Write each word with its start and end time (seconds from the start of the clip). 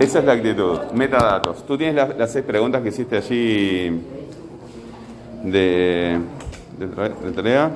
Esa 0.00 0.20
es 0.20 0.24
la 0.24 0.32
actitud. 0.32 0.78
Metadatos. 0.94 1.66
Tú 1.66 1.76
tienes 1.76 1.94
las, 1.94 2.16
las 2.16 2.32
seis 2.32 2.42
preguntas 2.42 2.80
que 2.80 2.88
hiciste 2.88 3.18
allí 3.18 4.00
de, 5.44 6.18
de, 6.78 6.86
de 6.86 7.32
tarea. 7.32 7.70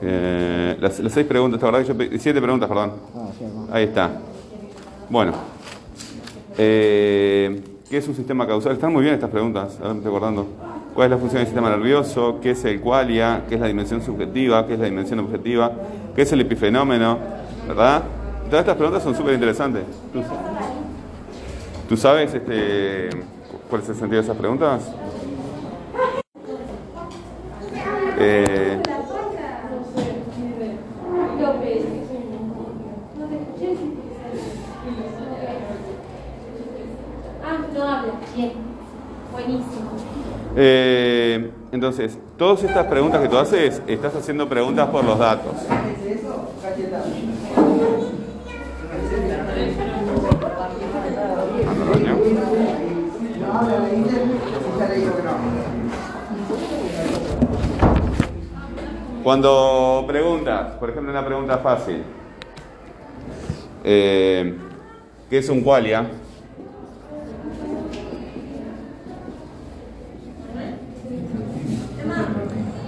Eh, 0.00 0.76
las, 0.80 0.98
las 0.98 1.12
seis 1.12 1.26
preguntas, 1.26 1.60
¿te 1.60 1.66
acordás 1.66 1.86
que 1.86 2.08
yo 2.08 2.18
siete 2.18 2.40
preguntas, 2.40 2.70
perdón. 2.70 2.92
Ahí 3.70 3.84
está. 3.84 4.12
Bueno. 5.10 5.34
Eh, 6.56 7.60
¿Qué 7.90 7.98
es 7.98 8.08
un 8.08 8.14
sistema 8.14 8.46
causal? 8.46 8.72
Están 8.72 8.94
muy 8.94 9.02
bien 9.02 9.14
estas 9.14 9.28
preguntas, 9.28 9.76
ahora 9.78 9.92
me 9.92 9.98
estoy 9.98 10.10
acordando. 10.10 10.46
¿Cuál 10.94 11.06
es 11.06 11.10
la 11.10 11.18
función 11.18 11.40
del 11.40 11.46
sistema 11.46 11.68
nervioso? 11.68 12.38
¿Qué 12.40 12.52
es 12.52 12.64
el 12.64 12.80
qualia? 12.80 13.44
¿Qué 13.46 13.56
es 13.56 13.60
la 13.60 13.66
dimensión 13.66 14.00
subjetiva? 14.02 14.66
¿Qué 14.66 14.72
es 14.72 14.80
la 14.80 14.86
dimensión 14.86 15.20
objetiva? 15.20 15.70
¿Qué 16.16 16.22
es 16.22 16.32
el 16.32 16.40
epifenómeno? 16.40 17.18
¿Verdad? 17.68 18.02
Todas 18.52 18.64
estas 18.64 18.76
preguntas 18.76 19.02
son 19.02 19.14
súper 19.14 19.32
interesantes. 19.32 19.82
¿Tú, 21.88 21.96
sabes 21.96 22.34
este, 22.34 23.08
cuál 23.70 23.80
es 23.80 23.88
el 23.88 23.94
sentido 23.94 24.20
de 24.20 24.24
esas 24.26 24.36
preguntas? 24.36 24.92
Eh, 28.18 28.78
eh, 40.54 41.50
entonces, 41.72 42.18
todas 42.36 42.62
estas 42.62 42.86
preguntas 42.86 43.22
que 43.22 43.28
tú 43.30 43.38
haces, 43.38 43.80
estás 43.86 44.14
haciendo 44.14 44.46
preguntas 44.46 44.90
por 44.90 45.02
los 45.06 45.18
datos. 45.18 45.54
Cuando 59.22 60.04
preguntas, 60.08 60.72
por 60.80 60.90
ejemplo, 60.90 61.12
una 61.12 61.24
pregunta 61.24 61.58
fácil, 61.58 62.02
eh, 63.84 64.58
¿qué 65.30 65.38
es 65.38 65.48
un 65.48 65.62
qualia? 65.62 66.06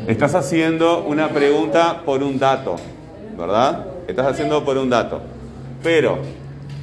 Estás 0.08 0.34
haciendo 0.34 1.04
una 1.04 1.28
pregunta 1.28 2.02
por 2.04 2.22
un 2.22 2.38
dato, 2.38 2.76
¿verdad? 3.38 3.86
Estás 4.08 4.26
haciendo 4.26 4.64
por 4.64 4.76
un 4.76 4.90
dato. 4.90 5.33
Pero 5.84 6.16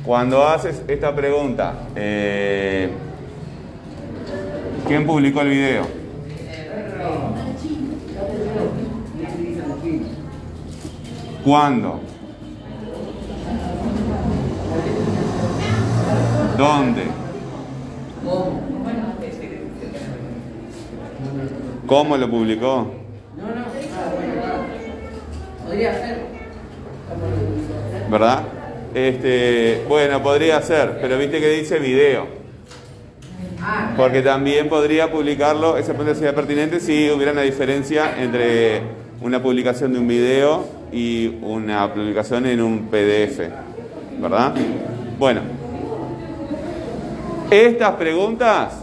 cuando 0.05 0.47
haces 0.47 0.83
esta 0.87 1.15
pregunta, 1.15 1.73
eh, 1.95 2.87
¿quién 4.87 5.07
publicó 5.07 5.41
el 5.41 5.49
video? 5.49 5.87
¿Cuándo? 11.43 11.99
¿Dónde? 16.55 17.03
¿Cómo 21.87 22.17
lo 22.17 22.29
publicó? 22.29 22.91
Podría 25.65 25.93
ser. 25.93 26.21
¿Verdad? 28.11 28.60
Este, 28.93 29.85
bueno, 29.87 30.21
podría 30.21 30.61
ser, 30.61 30.99
pero 31.01 31.17
viste 31.17 31.39
que 31.39 31.49
dice 31.49 31.79
video. 31.79 32.27
Porque 33.95 34.21
también 34.21 34.67
podría 34.67 35.11
publicarlo, 35.11 35.77
esa 35.77 35.93
pregunta 35.93 36.15
sería 36.15 36.35
pertinente 36.35 36.79
si 36.79 37.09
hubiera 37.09 37.31
una 37.31 37.41
diferencia 37.41 38.21
entre 38.21 38.81
una 39.21 39.41
publicación 39.41 39.93
de 39.93 39.99
un 39.99 40.07
video 40.07 40.65
y 40.91 41.37
una 41.41 41.93
publicación 41.93 42.47
en 42.47 42.61
un 42.61 42.87
PDF. 42.87 43.39
¿Verdad? 44.19 44.55
Bueno, 45.17 45.41
estas 47.51 47.91
preguntas, 47.95 48.73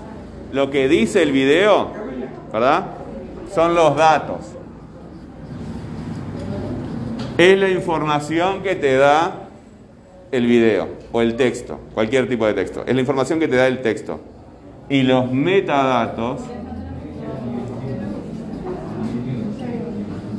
lo 0.52 0.70
que 0.70 0.88
dice 0.88 1.22
el 1.22 1.32
video, 1.32 1.90
¿verdad? 2.52 2.86
Son 3.54 3.74
los 3.74 3.96
datos. 3.96 4.38
Es 7.36 7.58
la 7.58 7.68
información 7.68 8.62
que 8.62 8.74
te 8.74 8.96
da 8.96 9.47
el 10.30 10.46
video 10.46 10.88
o 11.12 11.22
el 11.22 11.36
texto, 11.36 11.78
cualquier 11.94 12.28
tipo 12.28 12.46
de 12.46 12.54
texto. 12.54 12.84
Es 12.86 12.94
la 12.94 13.00
información 13.00 13.40
que 13.40 13.48
te 13.48 13.56
da 13.56 13.66
el 13.66 13.80
texto. 13.80 14.20
Y 14.88 15.02
los 15.02 15.30
metadatos 15.30 16.40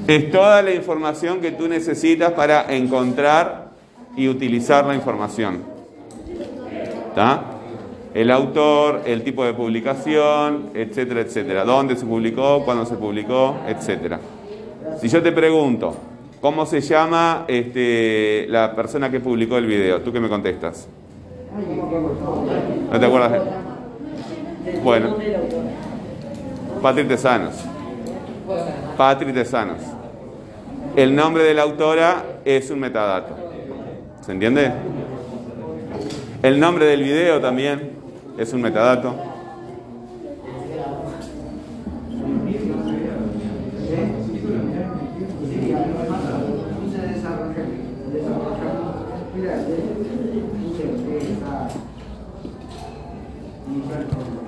es 0.07 0.31
toda 0.31 0.61
la 0.61 0.73
información 0.73 1.39
que 1.39 1.51
tú 1.51 1.67
necesitas 1.67 2.31
para 2.33 2.73
encontrar 2.73 3.69
y 4.15 4.27
utilizar 4.27 4.85
la 4.85 4.95
información. 4.95 5.63
¿Está? 7.09 7.43
El 8.13 8.31
autor, 8.31 9.03
el 9.05 9.23
tipo 9.23 9.45
de 9.45 9.53
publicación, 9.53 10.71
etcétera, 10.73 11.21
etcétera. 11.21 11.63
¿Dónde 11.63 11.95
se 11.95 12.05
publicó? 12.05 12.63
¿Cuándo 12.65 12.85
se 12.85 12.95
publicó? 12.95 13.57
Etcétera. 13.67 14.19
Si 14.99 15.07
yo 15.09 15.21
te 15.21 15.31
pregunto, 15.31 15.95
¿cómo 16.41 16.65
se 16.65 16.81
llama 16.81 17.45
este, 17.47 18.45
la 18.49 18.75
persona 18.75 19.09
que 19.09 19.19
publicó 19.19 19.57
el 19.57 19.65
video? 19.65 20.01
¿Tú 20.01 20.11
qué 20.11 20.19
me 20.19 20.29
contestas? 20.29 20.87
¿No 22.91 22.99
te 22.99 23.05
acuerdas? 23.05 23.41
Bueno, 24.83 25.15
Patri 26.81 27.03
Tesanos. 27.05 27.55
Patri 28.97 29.33
Tesanos. 29.33 29.81
El 30.95 31.15
nombre 31.15 31.43
de 31.43 31.53
la 31.53 31.63
autora 31.63 32.23
es 32.45 32.69
un 32.71 32.79
metadato. 32.79 33.35
¿Se 34.21 34.31
entiende? 34.31 34.71
El 36.41 36.59
nombre 36.59 36.85
del 36.85 37.03
video 37.03 37.39
también 37.39 37.91
es 38.37 38.53
un 38.53 38.61
metadato. 38.61 39.15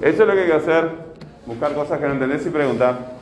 Eso 0.02 0.24
es 0.24 0.28
lo 0.28 0.34
que 0.34 0.40
hay 0.42 0.48
que 0.48 0.54
hacer, 0.54 0.90
buscar 1.46 1.74
cosas 1.74 2.00
que 2.00 2.08
no 2.08 2.14
entendés 2.14 2.46
y 2.46 2.50
preguntar. 2.50 3.22